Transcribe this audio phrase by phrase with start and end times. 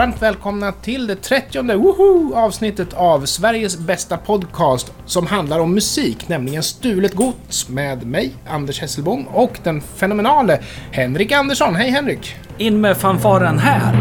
[0.00, 6.28] Varmt välkomna till det 30 woho, avsnittet av Sveriges bästa podcast som handlar om musik,
[6.28, 10.60] nämligen Stulet Gods med mig, Anders Hesselbom och den fenomenale
[10.90, 11.74] Henrik Andersson.
[11.74, 12.36] Hej Henrik!
[12.58, 13.94] In med fanfaren här!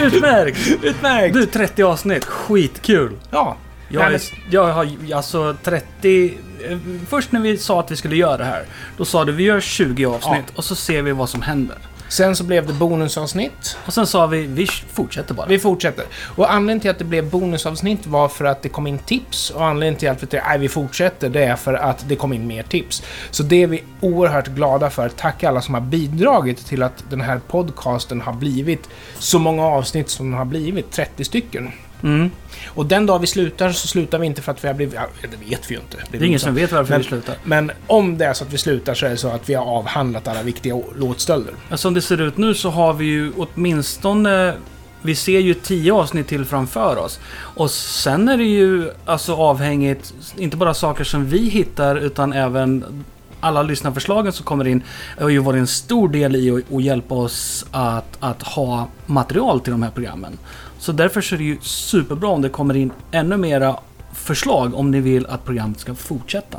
[0.00, 0.68] Utmärkt!
[0.82, 1.34] Utmärkt!
[1.34, 2.24] Du, 30 avsnitt.
[2.24, 3.16] Skitkul!
[3.30, 3.56] Ja,
[3.88, 4.20] Jag, är,
[4.50, 6.34] jag har alltså 30...
[6.68, 6.78] eh,
[7.08, 8.64] Först när vi sa att vi skulle göra det här,
[8.96, 11.76] då sa du vi gör 20 avsnitt och så ser vi vad som händer.
[12.10, 13.76] Sen så blev det bonusavsnitt.
[13.86, 15.46] Och sen sa vi, vi fortsätter bara.
[15.46, 16.04] Vi fortsätter.
[16.36, 19.64] Och anledningen till att det blev bonusavsnitt var för att det kom in tips och
[19.64, 22.62] anledningen till att vi nej vi fortsätter, det är för att det kom in mer
[22.62, 23.02] tips.
[23.30, 25.08] Så det är vi oerhört glada för.
[25.08, 30.10] Tack alla som har bidragit till att den här podcasten har blivit så många avsnitt
[30.10, 31.72] som den har blivit, 30 stycken.
[32.02, 32.30] Mm.
[32.68, 34.94] Och den dag vi slutar så slutar vi inte för att vi har blivit...
[34.94, 35.96] Ja, det vet vi ju inte.
[36.10, 37.34] Det är ingen som vet varför Men- vi slutar.
[37.44, 39.64] Men om det är så att vi slutar så är det så att vi har
[39.64, 41.54] avhandlat alla viktiga låtstölder.
[41.74, 44.54] Som det ser ut nu så har vi ju åtminstone...
[45.02, 47.20] Vi ser ju 10 avsnitt till framför oss.
[47.32, 53.04] Och sen är det ju alltså avhängigt, inte bara saker som vi hittar utan även
[53.40, 54.82] alla lyssnarförslagen som kommer in
[55.20, 59.60] har ju varit en stor del i att, att hjälpa oss att, att ha material
[59.60, 60.38] till de här programmen.
[60.80, 63.76] Så därför så är det ju superbra om det kommer in ännu mera
[64.14, 66.58] förslag om ni vill att programmet ska fortsätta.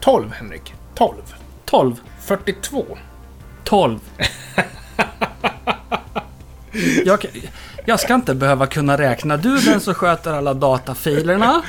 [0.00, 0.74] 12, Henrik.
[0.94, 1.14] 12.
[1.64, 2.00] 12.
[2.20, 2.84] 42.
[3.64, 3.98] 12.
[7.04, 7.26] Jag,
[7.84, 9.36] jag ska inte behöva kunna räkna.
[9.36, 11.62] Du är den som sköter alla datafilerna.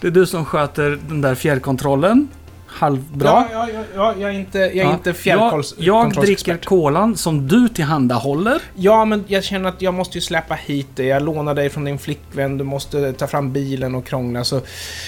[0.00, 2.28] Det är du som sköter den där fjärrkontrollen.
[2.70, 3.28] Halvbra.
[3.28, 4.92] Ja, ja, ja, ja, jag är inte, jag är Ja.
[4.92, 8.62] inte jag, fjärrkontrolls- jag dricker kolan som du tillhandahåller.
[8.74, 11.04] Ja, men jag känner att jag måste ju släppa hit det.
[11.04, 14.44] Jag lånar dig från din flickvän, du måste ta fram bilen och krångla.
[14.44, 14.60] Så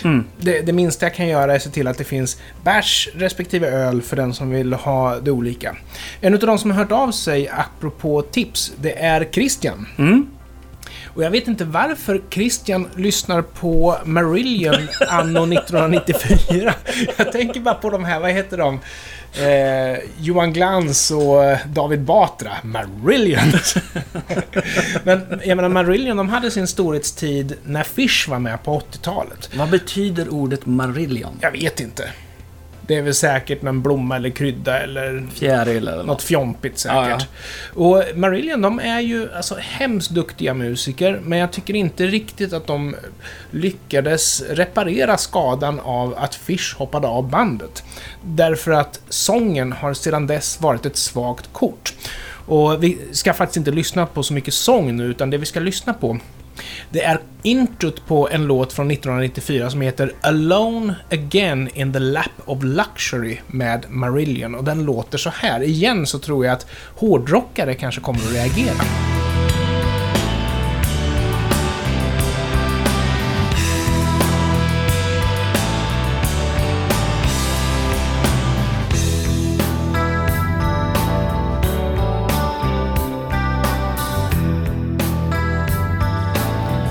[0.04, 0.24] Mm.
[0.40, 3.68] det, det minsta jag kan göra är att se till att det finns bärs respektive
[3.70, 5.76] öl för den som vill ha det olika.
[6.20, 9.86] En av de som har hört av sig apropå tips, det är Christian.
[9.98, 10.26] Mm.
[11.14, 16.74] Och jag vet inte varför Christian lyssnar på Marillion anno 1994.
[17.16, 18.80] Jag tänker bara på de här, vad heter de?
[19.34, 22.52] Eh, Johan Glans och David Batra.
[22.62, 23.40] Marillion!
[25.04, 29.50] Men jag menar, Marillion, de hade sin storhetstid när Fish var med på 80-talet.
[29.54, 31.38] Vad betyder ordet Marillion?
[31.40, 32.10] Jag vet inte.
[32.90, 36.22] Det är väl säkert någon blomma eller krydda eller Fjäril eller något något.
[36.22, 37.28] fjompigt säkert.
[37.74, 42.66] Och Marillion, de är ju alltså hemskt duktiga musiker, men jag tycker inte riktigt att
[42.66, 42.96] de
[43.50, 47.82] lyckades reparera skadan av att Fish hoppade av bandet.
[48.24, 51.94] Därför att sången har sedan dess varit ett svagt kort.
[52.46, 55.60] Och vi ska faktiskt inte lyssna på så mycket sång nu, utan det vi ska
[55.60, 56.18] lyssna på
[56.90, 62.30] det är introt på en låt från 1994 som heter Alone Again in the Lap
[62.44, 65.62] of Luxury med Marillion och den låter så här.
[65.62, 66.66] Igen så tror jag att
[66.96, 69.09] hårdrockare kanske kommer att reagera.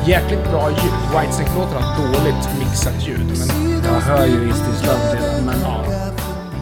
[0.09, 1.20] Jäkligt bra ljud.
[1.20, 5.86] Whitesnake-låten har dåligt mixat ljud, men Jag hör ju istillsladd redan, men ja.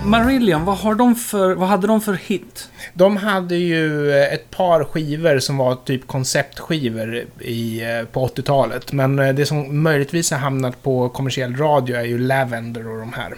[0.05, 2.69] Marillion, vad, har de för, vad hade de för hit?
[2.93, 8.91] De hade ju eh, ett par skivor som var typ konceptskivor i, eh, på 80-talet.
[8.91, 13.13] Men eh, det som möjligtvis har hamnat på kommersiell radio är ju Lavender och de
[13.13, 13.35] här.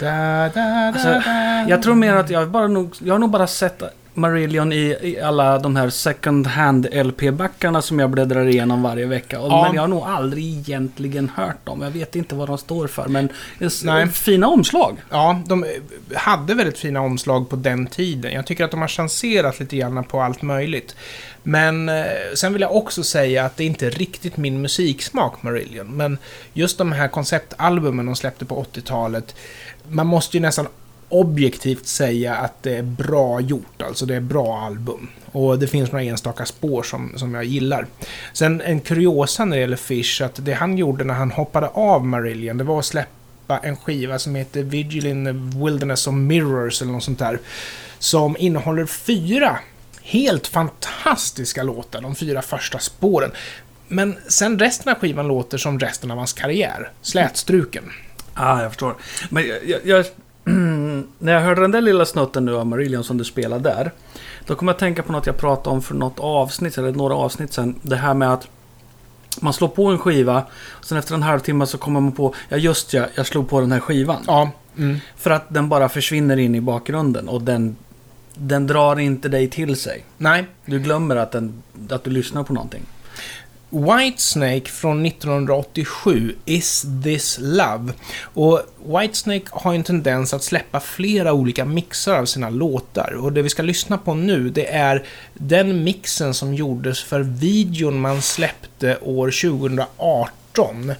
[0.00, 1.30] Da, da, da, Alltså.
[1.68, 3.82] Jag tror mer att jag, bara nog, jag har nog bara sett
[4.14, 9.40] Marillion i, i alla de här second hand LP-backarna som jag bläddrar igenom varje vecka.
[9.40, 9.62] Och, Ja.
[9.66, 11.82] Men jag har nog aldrig egentligen hört dem.
[11.82, 13.08] Jag vet inte vad de står för.
[13.08, 13.28] Men
[13.84, 14.08] Nej.
[14.08, 14.96] fina omslag.
[15.10, 15.70] Ja, de eh,
[16.14, 18.32] hade väldigt fina omslag på den tiden.
[18.32, 20.96] Jag tycker att de har chanserat lite grann på allt möjligt.
[21.42, 22.04] Men eh,
[22.34, 25.96] sen vill jag också säga att det inte är riktigt min musiksmak, Marillion.
[25.96, 26.18] Men
[26.52, 29.34] just de här konceptalbumen de släppte på 80-talet,
[29.88, 30.66] man måste ju nästan
[31.08, 35.08] objektivt säga att det är bra gjort, alltså det är bra album.
[35.32, 37.86] Och det finns några enstaka spår som, som jag gillar.
[38.32, 42.06] Sen en kuriosa när det gäller Fish, att det han gjorde när han hoppade av
[42.06, 46.82] Marillion, det var att släppa en skiva som heter Vigil in the Wilderness of Mirrors
[46.82, 47.38] eller något sånt där.
[47.98, 49.58] Som innehåller fyra
[50.02, 53.30] helt fantastiska låtar, de fyra första spåren.
[53.88, 56.90] Men sen resten av skivan låter som resten av hans karriär.
[57.02, 57.84] Slätstruken.
[58.34, 58.94] Ja, ah, jag förstår.
[59.30, 60.06] Men jag, jag, jag,
[61.18, 63.92] när jag hörde den där lilla snutten nu av Marillion som du spelar där.
[64.46, 67.14] Då kommer jag att tänka på något jag pratade om för något avsnitt, eller några
[67.14, 67.74] avsnitt sen.
[67.82, 68.48] Det här med att
[69.40, 72.56] man slår på en skiva, och sen efter en halvtimme så kommer man på, ja
[72.56, 74.22] just ja, jag slog på den här skivan.
[74.26, 74.50] Ja.
[74.76, 74.98] Mm.
[75.16, 77.76] För att den bara försvinner in i bakgrunden och den
[78.34, 80.04] den drar inte dig till sig.
[80.16, 80.46] Nej.
[80.66, 82.82] Du glömmer att, den, att du lyssnar på någonting.
[83.74, 87.92] Whitesnake från 1987, Is this love?
[88.22, 93.14] Och Whitesnake har en tendens att släppa flera olika mixar av sina låtar.
[93.14, 95.04] Och det vi ska lyssna på nu, det är
[95.34, 100.92] den mixen som gjordes för videon man släppte år 2018.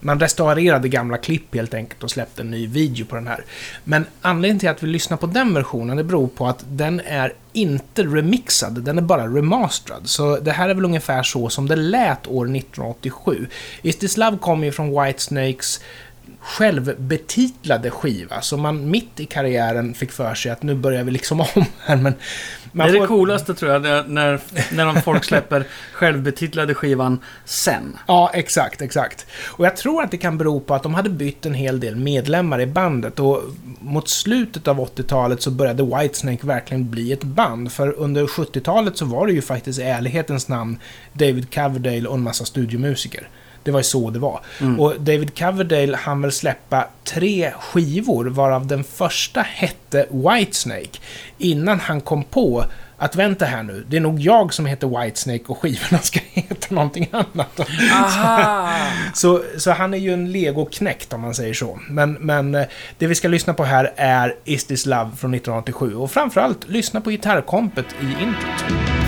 [0.00, 3.44] Man restaurerade gamla klipp helt enkelt och släppte en ny video på den här.
[3.84, 7.32] Men anledningen till att vi lyssnar på den versionen, det beror på att den är
[7.52, 10.08] inte remixad, den är bara remasterad.
[10.08, 13.46] Så det här är väl ungefär så som det lät år 1987.
[13.82, 15.80] Is this love kommer ju från Whitesnakes
[16.40, 21.40] självbetitlade skiva, så man mitt i karriären fick för sig att nu börjar vi liksom
[21.54, 22.14] om här, men...
[22.72, 23.00] Det är får...
[23.00, 24.40] det coolaste tror jag, när, när,
[24.72, 27.96] när de folk släpper självbetitlade skivan sen.
[28.06, 29.26] Ja, exakt, exakt.
[29.46, 31.96] Och jag tror att det kan bero på att de hade bytt en hel del
[31.96, 33.42] medlemmar i bandet och
[33.80, 37.72] mot slutet av 80-talet så började Whitesnake verkligen bli ett band.
[37.72, 40.78] För under 70-talet så var det ju faktiskt i ärlighetens namn
[41.12, 43.28] David Coverdale och en massa studiomusiker.
[43.62, 44.40] Det var ju så det var.
[44.60, 44.80] Mm.
[44.80, 50.98] Och David Coverdale hann väl släppa tre skivor, varav den första hette Whitesnake,
[51.38, 52.64] innan han kom på
[53.02, 56.74] att vänta här nu, det är nog jag som heter Whitesnake och skivorna ska heta
[56.74, 57.60] någonting annat.
[57.92, 58.72] Aha!
[59.14, 61.78] Så, så han är ju en legoknäckt om man säger så.
[61.88, 62.66] Men, men eh,
[62.98, 67.00] det vi ska lyssna på här är Is This Love från 1987 och framförallt lyssna
[67.00, 68.99] på gitarrkompet i introt.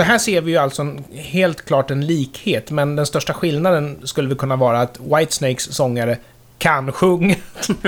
[0.00, 3.98] Så här ser vi ju alltså en, helt klart en likhet, men den största skillnaden
[4.04, 6.18] skulle väl kunna vara att Whitesnakes sångare
[6.58, 7.34] kan sjunga.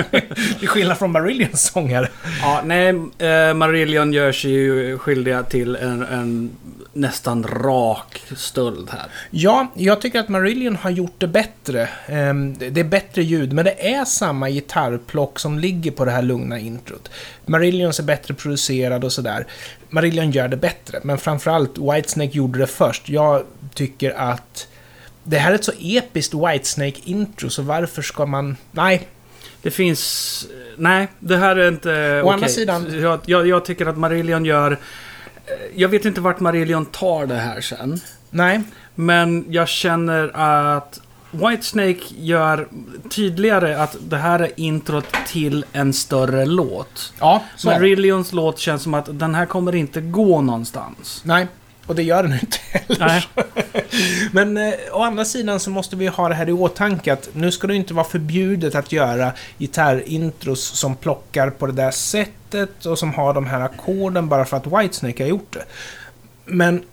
[0.59, 2.09] Till skillnad från Marillions sångare.
[2.41, 6.49] Ja, nej, eh, Marillion gör sig ju skyldiga till en, en
[6.93, 9.05] nästan rak stöld här.
[9.31, 11.89] Ja, jag tycker att Marillion har gjort det bättre.
[12.07, 16.21] Ehm, Det är bättre ljud, men det är samma gitarrplock som ligger på det här
[16.21, 17.09] lugna introt.
[17.45, 19.47] Marillions är bättre producerad och sådär.
[19.89, 23.09] Marillion gör det bättre, men framförallt Whitesnake gjorde det först.
[23.09, 23.43] Jag
[23.73, 24.67] tycker att
[25.23, 28.57] det här är ett så episkt Whitesnake-intro, så varför ska man...
[28.71, 29.07] Nej,
[29.61, 30.47] Det finns...
[30.77, 32.33] Nej, det här är inte Å okej.
[32.33, 34.77] andra sidan- Jag, jag, jag tycker att Marillion gör...
[35.45, 37.99] eh, Jag vet inte vart Marillion tar det här sen.
[38.29, 38.61] nej.
[38.95, 40.31] Men jag känner
[40.73, 40.99] att
[41.31, 42.67] Whitesnake gör
[43.09, 47.13] tydligare att det här är introt till en större låt.
[47.19, 47.67] Ja, så.
[47.69, 51.21] Marillions låt känns som att den här kommer inte gå någonstans.
[51.25, 51.47] Nej,
[51.87, 53.27] och det gör den inte heller.
[54.31, 57.51] Men eh, å andra sidan så måste vi ha det här i åtanke att nu
[57.51, 62.99] ska det inte vara förbjudet att göra gitarrintros som plockar på det där sättet och
[62.99, 65.65] som har de här ackorden bara för att Whitesnake har gjort det.
[66.45, 66.83] Men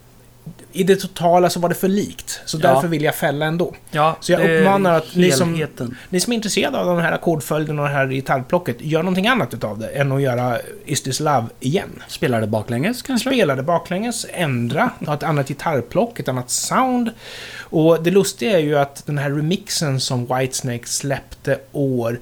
[0.72, 2.72] i det totala så var det för likt, så Ja.
[2.74, 3.74] därför vill jag fälla ändå.
[3.90, 5.66] Ja, Så jag uppmanar att ni som-.
[6.08, 9.54] Ni som är intresserade av den här ackordföljden och det här gitarrplocket, gör någonting annat
[9.54, 12.02] utav det än att göra Is This Love igen.
[12.08, 13.30] Spelar det baklänges kanske?
[13.30, 17.10] Spela det baklänges, ändra, ha ett annat gitarrplock, ett annat sound.
[17.58, 22.18] Och det lustiga är ju att den här remixen som Whitesnake släppte år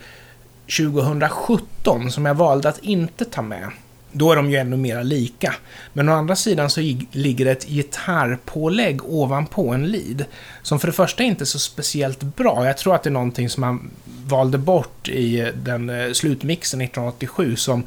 [0.92, 3.68] 2017, som jag valde att inte ta med,
[4.12, 5.54] då är de ju ännu mera lika.
[5.92, 10.24] Men å andra sidan så lig- ligger ett gitarrpålägg ovanpå en lead,
[10.62, 12.66] som för det första inte är så speciellt bra.
[12.66, 13.90] Jag tror att det är någonting som man
[14.26, 17.82] valde bort i den eh, slutmixen 1987, som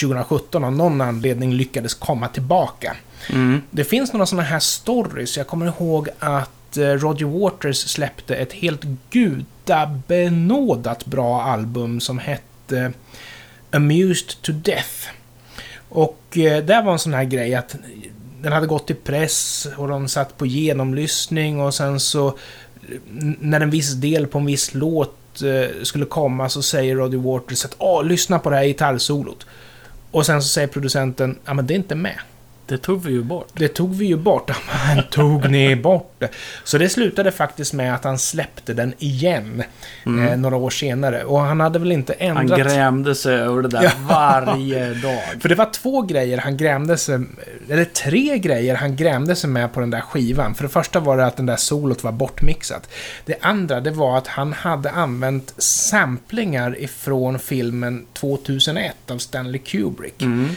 [0.00, 2.96] 2017 av någon anledning lyckades komma tillbaka.
[3.32, 3.62] Mm.
[3.70, 5.36] Det finns några sådana här stories.
[5.36, 12.92] Jag kommer ihåg att eh, Roger Waters släppte ett helt gudabenådat bra album som hette
[13.70, 15.08] Amused to Death.
[15.96, 17.76] Och eh, det var en sån här grej att
[18.42, 22.38] den hade gått till press och de satt på genomlyssning och sen så
[23.40, 27.64] när en viss del på en viss låt eh, skulle komma så säger Roddy Waters
[27.64, 29.46] att Åh, lyssna på det här gitarrsolot.
[30.10, 32.18] Och sen så säger producenten, ja men det är inte med.
[32.68, 33.48] Det tog vi ju bort.
[33.52, 34.50] Det tog vi ju bort.
[34.94, 36.28] Men tog ni bort det?
[36.64, 39.62] Så det slutade faktiskt med att han släppte den igen.
[40.06, 40.28] Mm.
[40.28, 41.24] Eh, några år senare.
[41.24, 42.58] Och han hade väl inte Han ändrat...
[42.58, 43.90] grämde sig över det där Ja.
[44.08, 45.22] varje dag.
[45.40, 47.18] För det var två grejer han grämde sig...
[47.70, 50.54] Eller tre grejer han grämde sig med på den där skivan.
[50.54, 52.88] För det första var det att den där solot var bortmixat.
[53.24, 60.22] Det andra, det var att han hade använt samplingar ifrån filmen 2001 av Stanley Kubrick.
[60.22, 60.48] Mm.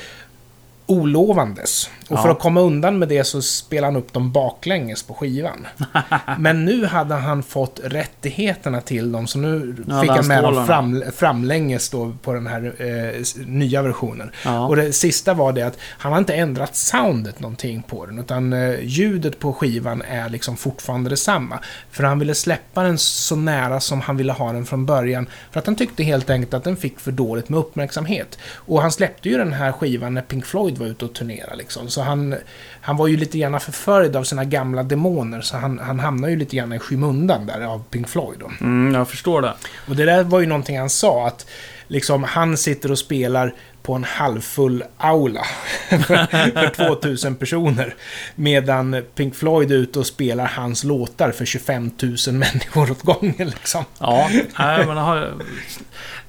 [0.89, 1.89] Olovandes.
[2.09, 2.21] Och Ja.
[2.21, 5.67] för att komma undan med det så spelade han upp dem baklänges på skivan.
[6.37, 10.67] Men nu hade han fått rättigheterna till dem, så nu Ja, fick han med dem
[10.67, 14.31] fram, framlänges då på den här eh, nya versionen.
[14.45, 14.67] Ja.
[14.67, 18.53] Och det sista var det att han har inte ändrat soundet någonting på den, utan
[18.53, 21.59] eh, ljudet på skivan är liksom fortfarande detsamma.
[21.91, 25.59] För han ville släppa den så nära som han ville ha den från början, för
[25.59, 28.37] att han tyckte helt enkelt att den fick för dåligt med uppmärksamhet.
[28.53, 31.89] Och han släppte ju den här skivan när Pink Floyd var ute och turnerade liksom,
[31.89, 32.35] så han,
[32.81, 36.39] han var ju lite grann förföljd av sina gamla demoner, så han, han hamnade ju
[36.39, 38.51] lite grann i skymundan där av Pink Floyd då.
[38.61, 39.53] Mm, jag förstår det.
[39.87, 41.45] Och det där var ju någonting han sa, att
[41.89, 45.43] liksom han sitter och spelar på en halvfull aula
[45.89, 47.95] för, för 2000 personer.
[48.35, 53.47] Medan Pink Floyd är ute och spelar hans låtar för 25 000 människor åt gången
[53.49, 53.83] liksom.
[53.99, 54.29] Ja,
[54.59, 55.33] nej, men har,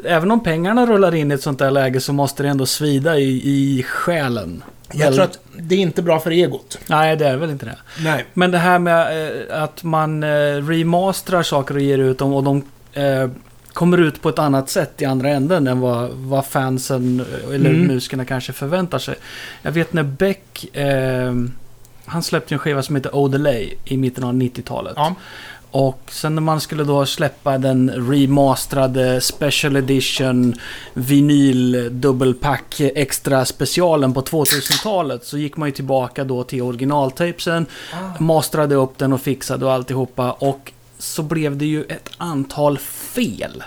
[0.04, 3.18] även om pengarna rullar in i ett sånt där läge så måste det ändå svida
[3.18, 4.62] i, i själen.
[4.92, 6.78] Jag tror att det är inte bra för egot.
[6.86, 7.76] Nej, det är väl inte det.
[7.98, 8.24] Nej.
[8.34, 12.44] Men det här med eh, att man eh, remasterar saker och ger ut dem och
[12.44, 13.30] de eh,
[13.72, 17.70] kommer ut på ett annat sätt i andra änden än vad, vad fansen eh, eller
[17.70, 17.86] Mm.
[17.86, 19.14] musikerna kanske förväntar sig.
[19.62, 21.34] Jag vet när Beck, eh,
[22.04, 24.92] han släppte en skiva som heter Odelay i mitten av 90-talet.
[24.96, 25.14] Ja.
[25.72, 30.54] Och sen när man skulle då släppa den remasterade Special Edition
[30.94, 37.66] vinyl dubbelpack extra specialen på 2000-talet så gick man ju tillbaka då till originaltapesen,
[38.18, 43.64] mastrade upp den och fixade och alltihopa och så blev det ju ett antal fel.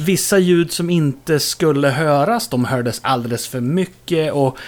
[0.00, 4.58] Vissa ljud som inte skulle höras, de hördes alldeles för mycket och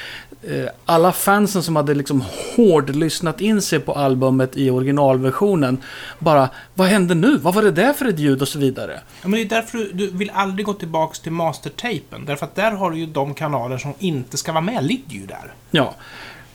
[0.42, 2.24] eh, alla fansen som hade liksom
[2.56, 5.78] hårdlyssnat in sig på albumet i originalversionen
[6.18, 7.36] bara Vad hände nu?
[7.36, 8.42] Vad var det där för ett ljud?
[8.42, 9.00] Och så vidare.
[9.22, 12.24] Ja, men det är därför du, du vill aldrig gå tillbaks till mastertapen.
[12.26, 15.26] Därför att där har du ju de kanaler som inte ska vara med, ligger ju
[15.26, 15.52] där.
[15.70, 15.94] Ja.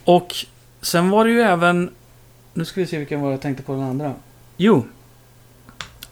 [0.04, 0.36] Och
[0.82, 1.90] sen var det ju även...
[2.54, 4.14] Nu ska vi se vilken var jag tänkte på den andra.
[4.58, 4.86] Jo.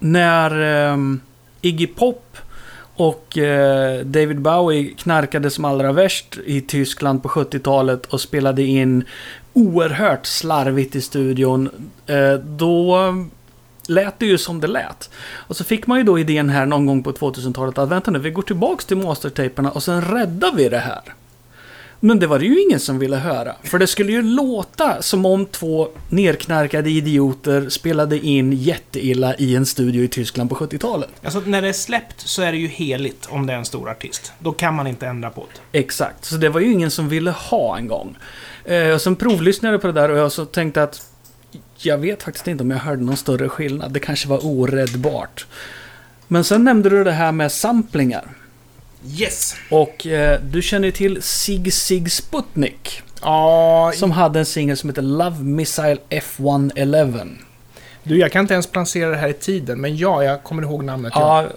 [0.06, 0.98] När eh,
[1.62, 2.38] Iggy Pop
[2.96, 9.04] och eh, David Bowie knarkade som allra värst i Tyskland på 70-talet och spelade in
[9.54, 11.70] oerhört slarvigt i studion.
[12.06, 12.98] Eh, då
[13.88, 15.10] lät det ju som det lät.
[15.34, 18.20] Och så fick man ju då idén här någon gång på 2000-talet att vänta nu,
[18.20, 21.02] vi går tillbaks till mastertaperna och sen räddar vi det här.
[22.00, 23.56] Men det var det ju ingen som ville höra.
[23.64, 29.66] För det skulle ju låta som om två nerknarkade idioter spelade in jätteilla i en
[29.66, 31.10] studio i Tyskland på 70-talet.
[31.24, 33.90] Alltså när det är släppt så är det ju heligt om det är en stor
[33.90, 34.32] artist.
[34.40, 35.80] Då kan man inte ändra på det.
[35.80, 38.18] Exakt, så det var ju ingen som ville ha en gång.
[38.66, 41.02] Eh, och sen provlyssnade jag på det där och jag så tänkte att
[41.78, 43.92] jag vet faktiskt inte om jag hörde någon större skillnad.
[43.92, 45.46] Det kanske var oräddbart.
[46.28, 48.26] Men sen nämnde du det här med samplingar.
[49.20, 49.56] Yes!
[49.70, 53.02] Och eh, du känner ju till Sig Sig Sputnik.
[53.22, 57.38] Ja, Som hade en singel som heter Love Missile F111.
[58.04, 60.84] du jag kan inte ens placera det här i tiden, men ja, jag kommer ihåg
[60.84, 61.14] namnet.
[61.16, 61.48] Ja, eh,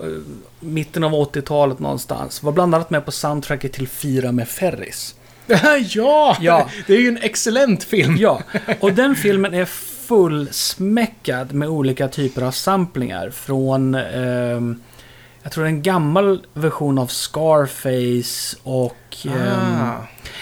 [0.61, 2.43] mitten av 80-talet någonstans.
[2.43, 5.15] Var bland annat med på soundtracket till Fira med Ferris.
[5.95, 6.37] ja!
[6.41, 6.69] Ja.
[6.87, 8.17] Det är ju en excellent film.
[8.19, 8.43] Ja,
[8.81, 9.65] och den filmen är
[10.09, 13.31] fullsmäckad med olika typer av samplingar.
[13.31, 14.81] Från, ehm,
[15.43, 18.95] jag tror en gammal version av Scarface och
[19.27, 19.93] Ah.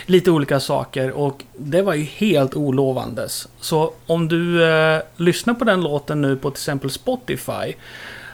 [0.07, 1.11] lite olika saker.
[1.11, 3.49] Och det var ju helt olovandes.
[3.61, 7.75] Så om du eh, lyssnar på den låten nu på till exempel Spotify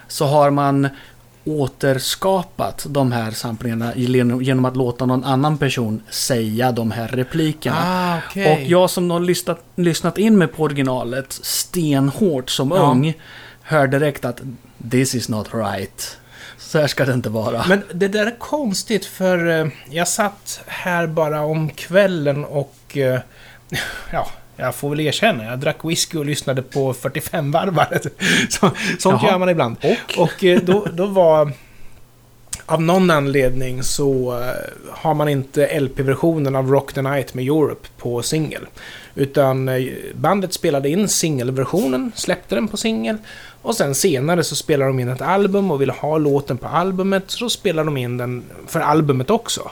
[0.08, 0.88] så har man
[1.44, 7.76] återskapat de här samplingarna genom att låta någon annan person säga de här replikerna.
[7.82, 8.52] Ah, okej.
[8.52, 12.76] Och jag som har lyssnat, lyssnat in mig på originalet stenhårt som Ja.
[12.76, 13.14] ung
[13.62, 14.40] hör direkt att
[14.90, 16.18] this is not right.
[16.62, 17.64] Så här ska det inte vara.
[17.68, 23.20] Men det där är konstigt för eh, jag satt här bara om kvällen och eh,
[24.12, 24.26] ja,
[24.56, 27.98] jag får väl erkänna, jag drack whisky och lyssnade på 45-varvare.
[28.48, 29.30] Så, sånt Jaha.
[29.30, 29.76] gör man ibland.
[29.82, 30.22] Och?
[30.22, 31.52] Och eh, då, då var...
[32.66, 34.42] Av någon anledning så
[34.90, 38.66] har man inte LP-versionen av Rock the Night med Europe på singel.
[39.14, 39.70] Utan
[40.14, 43.18] bandet spelade in singelversionen, släppte den på singel.
[43.62, 47.24] Och sen senare så spelade de in ett album och ville ha låten på albumet,
[47.26, 49.70] så spelade de in den för albumet också.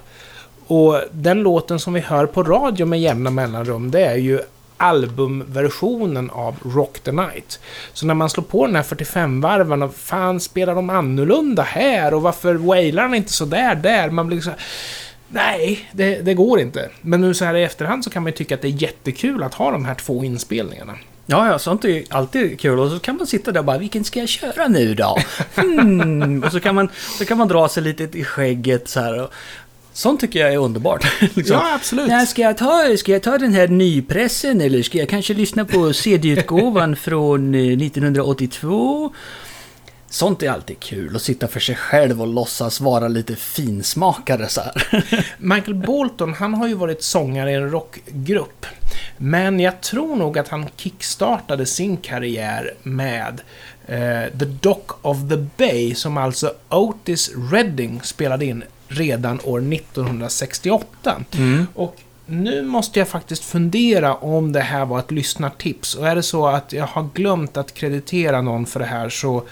[0.66, 4.40] Och den låten som vi hör på radio med jämna mellanrum, det är ju
[4.76, 7.60] albumversionen av Rock the Night.
[7.92, 12.14] Så när man slår på den här 45-varvan och fan spelar de annorlunda här?
[12.14, 14.10] Och varför wailar han inte sådär där?
[14.10, 14.58] Man blir så här,
[15.32, 16.90] Nej, det, det går inte.
[17.00, 19.42] Men nu så här i efterhand så kan man ju tycka att det är jättekul
[19.42, 20.94] att ha de här två inspelningarna.
[21.30, 22.78] Ja, ja, sånt är alltid kul.
[22.78, 25.18] Och så kan man sitta där och bara, vilken ska jag köra nu då?
[25.54, 26.42] Hmm.
[26.42, 29.22] Och så kan, man, så kan man dra sig lite i skägget så här.
[29.22, 29.32] Och,
[29.92, 31.06] Sånt tycker jag är underbart.
[31.20, 31.56] liksom.
[31.56, 32.08] Ja, absolut.
[32.08, 35.64] Nej, ska, jag ta, ska jag ta den här nypressen eller ska jag kanske lyssna
[35.64, 39.12] på CD-utgåvan från eh, 1982?
[40.12, 44.60] Sånt är alltid kul, att sitta för sig själv och låtsas vara lite finsmakare så
[44.60, 45.04] här.
[45.38, 48.66] Michael Bolton, han har ju varit sångare i en rockgrupp.
[49.16, 53.40] Men jag tror nog att han kickstartade sin karriär med
[53.86, 61.22] eh, The Dock of the Bay, som alltså Otis Redding spelade in redan år 1968.
[61.32, 61.66] Mm.
[61.74, 65.94] Och nu måste jag faktiskt fundera om det här var ett lyssnartips.
[65.94, 69.44] Och är det så att jag har glömt att kreditera någon för det här så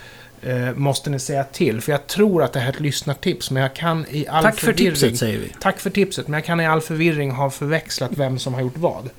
[0.42, 1.80] eh, måste ni säga till.
[1.80, 4.54] För jag tror att det här är ett lyssnartips, men jag kan i all Tack
[4.54, 4.92] för förvirring...
[4.92, 5.52] tipset säger vi.
[5.60, 8.76] Tack för tipset, men jag kan i all förvirring ha förväxlat vem som har gjort
[8.76, 9.10] vad.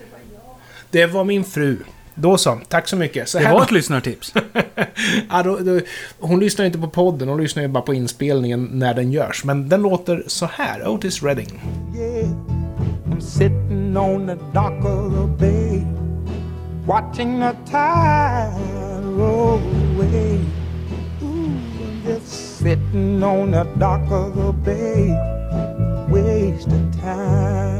[0.91, 1.77] Det var min fru.
[2.15, 3.29] Då så, tack så mycket.
[3.29, 4.33] Så Det här var ett lyssnartips.
[5.29, 5.79] ja, då, då,
[6.19, 9.43] hon lyssnar inte på podden, hon lyssnar ju bara på inspelningen när den görs.
[9.43, 11.61] Men den låter så här, Otis Redding.
[11.95, 12.29] Yeah,
[13.05, 15.83] I'm sitting on the dock of the bay,
[16.85, 19.61] watching the tide roll
[19.95, 20.58] away.
[22.25, 25.15] Sitting on the dock of the bay,
[26.09, 27.79] wasting time.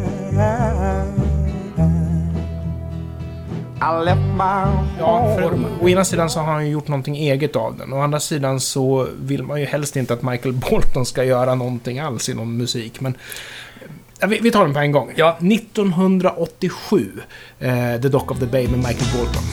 [3.82, 4.66] I left my
[5.00, 7.94] Ja, för å ena sidan så har han ju gjort någonting eget av den.
[7.94, 12.00] Å andra sidan så vill man ju helst inte att Michael Bolton ska göra någonting
[12.00, 13.02] alls inom musik.
[13.02, 13.18] Men
[14.20, 15.14] ja, vi, vi tar den på en gång.
[15.16, 15.38] Ja.
[15.42, 17.12] 1987,
[17.60, 19.44] eh, The Dock of the Bay med Michael Bolton.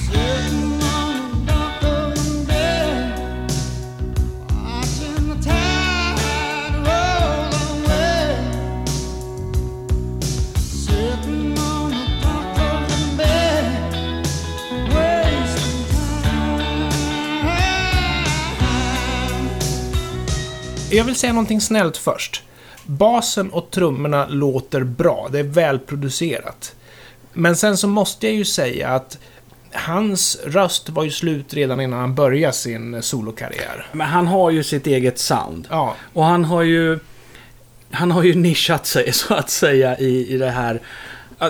[20.97, 22.43] Jag vill säga någonting snällt först.
[22.87, 26.75] Basen och trummorna låter bra, det är välproducerat.
[27.33, 29.19] Men sen så måste jag ju säga att
[29.73, 33.87] hans röst var ju slut redan innan han började sin solokarriär.
[33.93, 35.69] Men han har ju sitt eget sound.
[35.71, 36.99] Ja, Och han har ju...
[37.91, 40.81] Han har ju nischat sig så att säga i, i det här...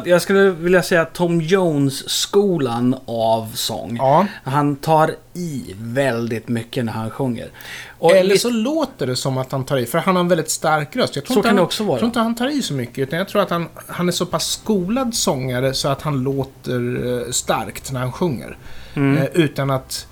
[0.05, 3.96] Jag skulle vilja säga Tom Jones-skolan av sång.
[3.96, 4.27] ja.
[4.44, 7.51] Han tar i väldigt mycket när han sjunger.
[7.99, 10.51] Och Eller så låter det som att han tar i, för han har en väldigt
[10.51, 11.16] stark röst.
[11.16, 11.94] Jag tror Så inte kan han, det också vara.
[11.94, 14.12] Jag tror inte han tar i så mycket, utan jag tror att han, han är
[14.12, 18.57] så pass skolad sångare så att han låter eh, starkt när han sjunger.
[18.94, 19.18] Mm.
[19.18, 20.07] Eh, utan att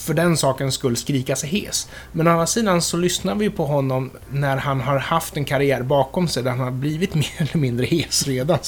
[0.00, 1.88] för den sakens skull skrika sig hes.
[2.12, 5.82] Men å andra sidan så lyssnar vi på honom när han har haft en karriär
[5.82, 8.58] bakom sig där han har blivit mer eller mindre hes redan.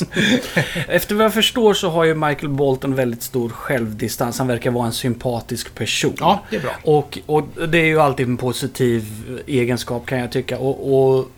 [0.89, 4.39] Efter vad jag förstår så har ju Michael Bolton väldigt stor självdistans.
[4.39, 6.17] Han verkar vara en sympatisk person.
[6.21, 6.77] Ja, det är bra.
[6.83, 9.05] Och, och det är ju alltid en positiv
[9.47, 10.59] egenskap kan jag tycka.
[10.59, 11.31] Och, och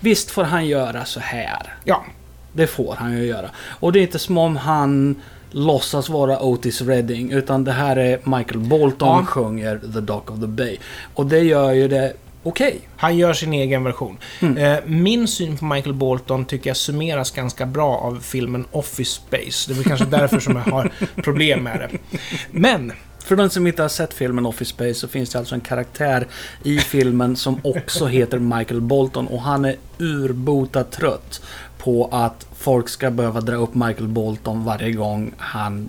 [0.00, 1.74] Visst får han göra så här.
[1.84, 2.04] Ja,
[2.52, 3.50] Det får han ju göra.
[3.80, 7.30] Och det är inte som om han låtsas vara Otis Redding.
[7.32, 9.26] Utan det här är Michael Bolton Ja.
[9.26, 10.76] sjunger The Dock of the Bay.
[11.14, 12.80] Och det gör ju det okej.
[12.96, 14.18] Han gör sin egen version.
[14.40, 14.56] Mm.
[14.56, 19.72] Eh, min syn på Michael Bolton tycker jag summeras ganska bra av filmen Office Space.
[19.72, 22.18] Det är kanske därför som jag har problem med det.
[22.50, 22.92] Men,
[23.24, 26.26] För den som inte har sett filmen Office Space så finns det alltså en karaktär
[26.64, 31.42] i filmen som också heter Michael Bolton och han är urbota trött
[31.88, 35.88] på att folk ska behöva dra upp Michael Bolton varje gång han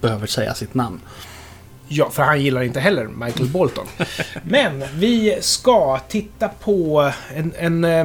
[0.00, 1.00] behöver säga sitt namn.
[1.88, 3.86] ja, för han gillar inte heller Michael Bolton.
[4.42, 7.52] Men vi ska titta på en...
[7.58, 8.04] en eh,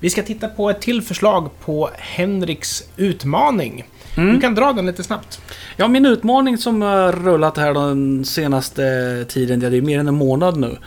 [0.00, 3.84] vi ska titta på ett till förslag på Henriks utmaning.
[4.16, 5.40] Du kan dra den lite snabbt.
[5.76, 10.14] Ja, min utmaning som har rullat här den senaste tiden, det är mer än en
[10.14, 10.78] månad nu,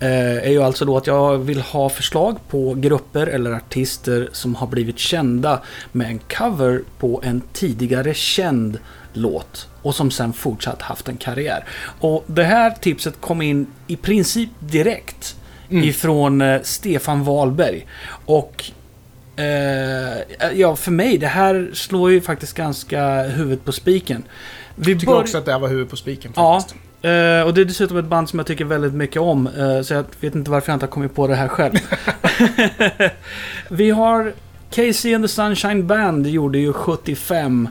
[0.00, 4.54] eh, är ju alltså då att jag vill ha förslag på grupper eller artister som
[4.54, 5.60] har blivit kända
[5.92, 8.78] med en cover på en tidigare känd
[9.12, 11.64] låt och som sen fortsatt haft en karriär.
[12.00, 15.36] Och det här tipset kom in i princip direkt
[15.68, 17.86] ifrån eh, Stefan Wahlberg.
[18.26, 18.64] Och
[19.36, 24.22] eh, ja, för mig, det här slår ju faktiskt ganska huvudet på spiken.
[24.76, 26.74] Vi Jag tycker också att det här var huvudet på spiken Ja, faktiskt.
[27.04, 29.46] eh, och det är dessutom ett band som jag tycker väldigt mycket om.
[29.46, 31.74] eh, så jag vet inte varför jag inte har kommit på det här själv.
[33.68, 34.32] Vi har
[34.70, 37.68] Casey and the Sunshine Band gjorde ju 75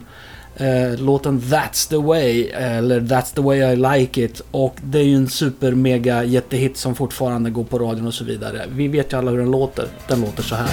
[0.56, 4.42] eh, låten That's the way, eller That's the way I like it.
[4.52, 8.24] Och det är ju en super mega jättehit som fortfarande går på radion och så
[8.24, 8.62] vidare.
[8.70, 9.86] Vi vet ju alla hur den låter.
[10.08, 10.70] Den låter så här.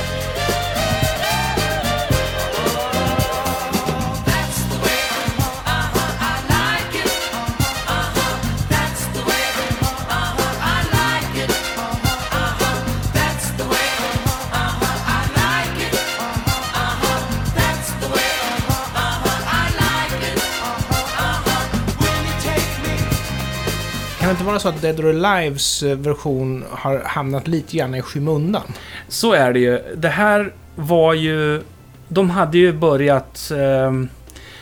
[24.65, 28.63] Vara så att Dead or Alives eh, version har hamnat lite grann i skymundan?
[29.09, 29.83] Så är det ju.
[29.97, 31.63] Det här var ju...
[32.09, 33.51] De hade ju börjat...
[33.51, 33.93] Eh,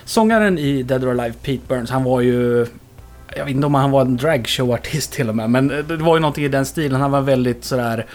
[0.05, 2.67] sångaren i Dead or Alive, Pete Burns, han var ju...
[3.37, 6.21] Jag vet inte om han var en dragshowartist till och med, men det var ju
[6.21, 7.01] någonting i den stilen.
[7.01, 8.07] Han var väldigt sådär...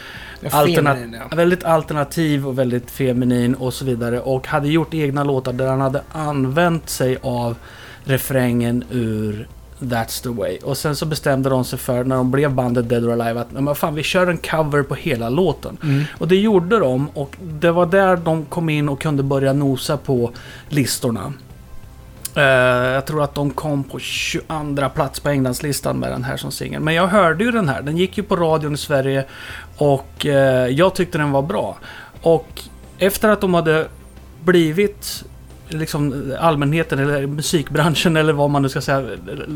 [0.43, 1.35] Alternat- Feminin, ja.
[1.35, 4.19] Väldigt alternativ och väldigt feminin och så vidare.
[4.19, 7.55] Och hade gjort egna låtar där han hade använt sig av
[8.03, 9.47] refrängen ur
[9.81, 10.57] That's the way.
[10.57, 13.51] Och sen så bestämde de sig för, när de blev bandet Dead or Alive, att
[13.51, 15.77] men fan, vi kör en cover på hela låten.
[15.83, 16.03] Mm.
[16.17, 19.97] Och det gjorde de och det var där de kom in och kunde börja nosa
[19.97, 20.31] på
[20.69, 21.33] listorna.
[22.35, 22.43] Eh,
[22.93, 26.81] jag tror att de kom på 22 plats på Englandslistan med den här som singel.
[26.81, 27.81] Men jag hörde ju den här.
[27.81, 29.25] Den gick ju på radion i Sverige
[29.77, 31.77] och eh, jag tyckte den var bra.
[32.21, 32.61] Och
[32.97, 33.87] efter att de hade
[34.43, 35.23] blivit
[35.73, 39.09] liksom allmänheten eller musikbranschen eller vad man nu ska säga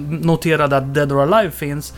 [0.09, 1.93] noterade att Dead or Alive finns.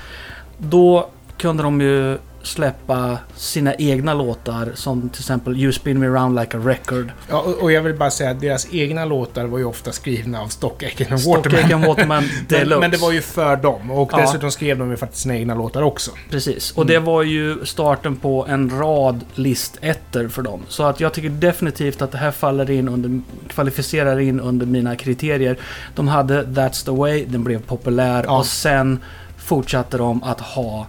[0.58, 2.18] Då kunde de ju
[2.48, 7.12] släppa sina egna låtar som till exempel You Spin Me Around Like a Record.
[7.30, 10.42] Ja, och, och jag vill bara säga att deras egna låtar var ju ofta skrivna
[10.42, 11.42] av Stockaken och Waterman.
[11.44, 12.80] Stockaken Waterman Men, Deluxe.
[12.80, 13.92] men det var ju för dem.
[13.92, 14.18] Och Ja.
[14.22, 16.12] dessutom skrev de ju faktiskt sina egna låtar också.
[16.30, 20.62] Precis, och det var ju starten på en rad listetter för dem.
[20.68, 24.96] Så att jag tycker definitivt att det här faller in under, kvalificerar in under mina
[24.96, 25.58] kriterier.
[25.96, 28.38] De hade That's the way, den blev populär Ja.
[28.38, 29.00] och sen
[29.38, 30.88] fortsatte de att ha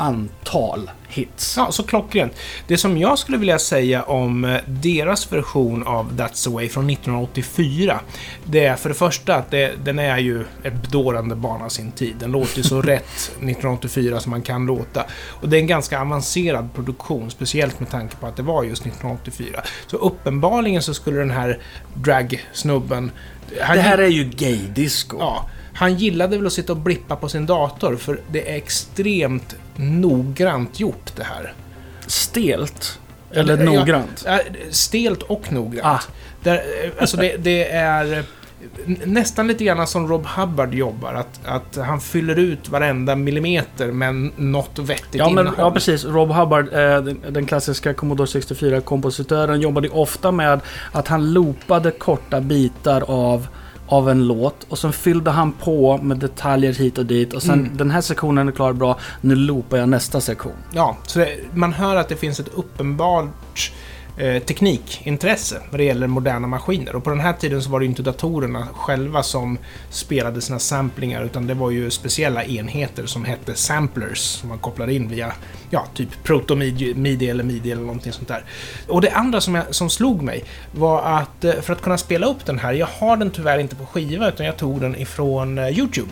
[0.00, 1.56] antal hits.
[1.56, 2.32] Ja, så klockrent.
[2.66, 6.90] Det som jag skulle vilja säga om eh, deras version av That's the way från
[6.90, 8.00] 1984,
[8.44, 11.92] det är för det första att det, den är ju ett bedårande barn av sin
[11.92, 12.16] tid.
[12.18, 15.04] Den låter ju så rätt 1984 som man kan låta.
[15.28, 18.82] Och det är en ganska avancerad produktion, speciellt med tanke på att det var just
[18.82, 19.62] 1984.
[19.86, 21.58] Så uppenbarligen så skulle den här
[21.94, 23.10] drag-snubben...
[23.50, 25.16] Det här är ju gay-disco.
[25.18, 25.46] Ja,
[25.80, 30.80] han gillade väl att sitta och blippa på sin dator för det är extremt noggrant
[30.80, 31.52] gjort det här.
[32.06, 32.98] Stelt.
[33.30, 34.22] Eller Ja, noggrant.
[34.26, 34.38] Ja,
[34.70, 35.86] stelt och noggrant.
[35.86, 36.00] Ah.
[36.42, 38.24] Där, eh, alltså det, det är eh,
[39.04, 41.14] nästan lite grann som Rob Hubbard jobbar.
[41.14, 45.54] Att, att han fyller ut varenda millimeter med något vettigt Ja, men, innehåll.
[45.58, 46.04] ja, precis.
[46.04, 46.70] Rob Hubbard,
[47.32, 50.60] den, klassiska Commodore 64-kompositören, jobbade ofta med
[50.92, 53.46] att han loopade korta bitar av,
[53.90, 57.60] av en låt och sen fyllde han på med detaljer hit och dit och sen
[57.60, 57.76] Mm.
[57.76, 60.52] den här sektionen är klar bra, nu loopar jag nästa sektion.
[60.72, 63.72] Ja, så det, man hör att det finns ett uppenbart
[64.20, 66.96] eh, teknikintresse när det gäller moderna maskiner.
[66.96, 69.58] Och på den här tiden så var det inte datorerna själva som
[69.90, 74.94] spelade sina samplingar utan det var ju speciella enheter som hette samplers som man kopplade
[74.94, 75.32] in via,
[75.70, 78.44] ja, typ protomidi midi eller midi eller någonting sånt där.
[78.88, 82.26] Och det andra som, jag, som slog mig var att eh, för att kunna spela
[82.26, 85.58] upp den här, jag har den tyvärr inte på skiva utan jag tog den ifrån
[85.58, 86.10] eh, YouTube.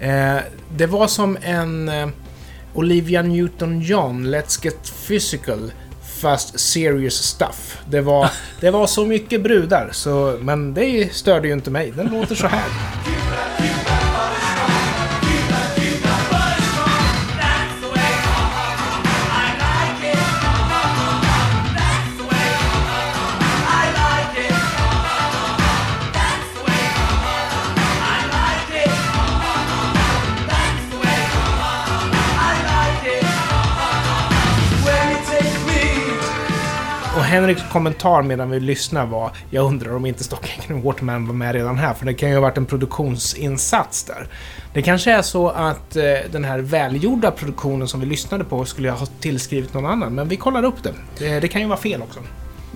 [0.00, 0.36] Eh,
[0.76, 2.08] det var som en eh,
[2.74, 5.72] Olivia Newton-John, Let's Get Physical,
[6.16, 7.78] fast serious stuff.
[7.90, 11.92] Det var, det var så mycket brudar, så, men det störde ju inte mig.
[11.96, 13.15] Den låter så här.
[37.26, 41.78] Henriks kommentar medan vi lyssnar var Jag undrar om inte Stocking Waterman var med redan
[41.78, 44.26] här, för det kan ju ha varit en produktionsinsats där.
[44.72, 48.90] Det kanske är så att eh, den här välgjorda produktionen som vi lyssnade på skulle
[48.90, 50.92] ha tillskrivit någon annan, men vi kollar upp det.
[51.18, 52.20] Det, det kan ju vara fel också.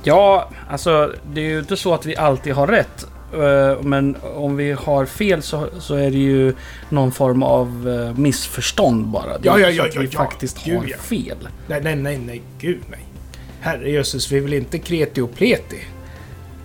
[0.02, 3.06] Ja, alltså det är ju inte så att vi alltid har rätt.
[3.32, 6.54] Eh, Men om vi har fel så, så är det ju
[6.88, 9.38] någon form av eh, missförstånd bara.
[9.38, 10.18] Det är Ja, ja, inte så ja, att ja, vi ja.
[10.18, 10.96] faktiskt Gud, har ja.
[10.96, 11.48] fel.
[11.66, 13.00] Nej, nej, nej, nej, gud nej.
[13.60, 15.78] Herrejösses, vi är väl inte kreti och pleti?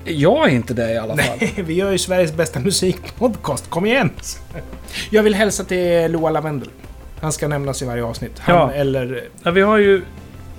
[0.05, 1.37] Jag är inte det i alla fall.
[1.39, 3.69] Nej, vi gör ju Sveriges bästa musikpodcast.
[3.69, 4.09] Kom igen!
[5.09, 6.69] Jag vill hälsa till Loa Lavendel.
[7.21, 8.39] Han ska nämnas i varje avsnitt.
[8.39, 8.71] Han Ja.
[8.71, 10.01] eller, Ja, vi har ju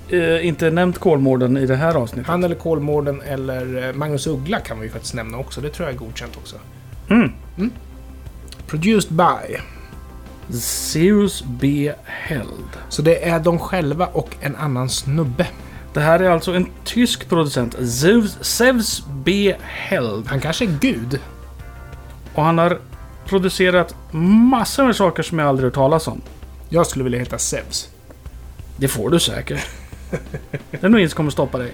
[0.09, 2.27] eh, inte nämnt Kolmården i det här avsnittet.
[2.27, 5.61] han eller Kolmården eller eh, Magnus Uggla kan vi ju faktiskt nämna också.
[5.61, 6.55] Det tror jag är godkänt också.
[7.09, 7.31] Mm.
[8.67, 9.57] Produced by.
[10.59, 11.93] Zeus B.
[12.05, 12.77] Held.
[12.89, 15.47] Så det är de själva och en annan snubbe.
[15.97, 19.55] Det här är alltså en tysk producent, Zeus, Zeus B.
[19.61, 20.27] Held.
[20.27, 21.19] Han kanske är gud.
[22.33, 22.79] Och han har
[23.25, 26.21] producerat massor med saker som jag aldrig hört talas om.
[26.69, 27.89] Jag skulle vilja heta Zeus.
[28.77, 29.67] Det får du säkert.
[30.71, 31.71] Är nog som kommer stoppa dig.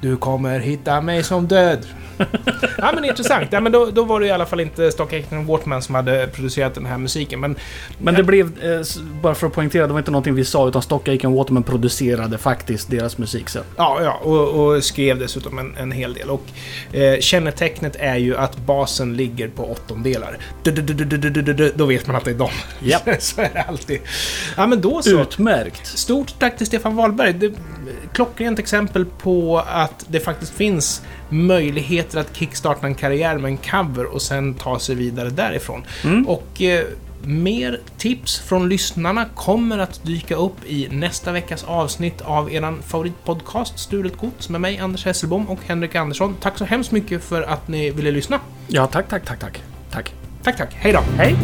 [0.00, 1.86] Du kommer hitta mig som död.
[2.78, 3.48] ja, men intressant.
[3.50, 6.26] Ja, men då, då var det i alla fall inte Stock Aitken Waterman som hade
[6.26, 7.40] producerat den här musiken.
[7.40, 7.56] Men
[7.98, 8.80] Men det blev, eh,
[9.22, 12.38] bara för att poängtera, det var inte någonting vi sa utan Stock Aitken Waterman producerade
[12.38, 13.62] faktiskt deras musik sen.
[13.76, 16.30] Ja, ja och, och skrev dessutom en, en hel del.
[16.30, 16.44] Och
[16.92, 20.38] eh, kännetecknet är ju att basen ligger på åttondelar.
[21.74, 22.50] Då vet man att det är dem.
[22.80, 23.08] Japp.
[23.18, 24.00] så är det alltid.
[24.56, 25.20] Ja, men då så.
[25.20, 25.86] Utmärkt!
[25.86, 27.32] Stort tack till Stefan Wahlberg.
[27.32, 27.52] Det,
[28.12, 34.04] klockrent exempel på att det faktiskt finns möjligheter att kickstarta en karriär med en cover
[34.04, 35.84] och sen ta sig vidare därifrån.
[36.04, 36.28] Mm.
[36.28, 36.84] Och eh,
[37.22, 43.78] mer tips från lyssnarna kommer att dyka upp i nästa veckas avsnitt av eran favoritpodcast
[43.78, 46.36] Stulet Gods med mig, Anders Hesselbom och Henrik Andersson.
[46.40, 48.40] Tack så hemskt mycket för att ni ville lyssna.
[48.68, 49.62] Ja, tack, tack, tack, tack.
[49.90, 50.14] Tack.
[50.42, 50.74] Tack, tack.
[50.74, 51.00] Hej då!
[51.16, 51.36] Hej!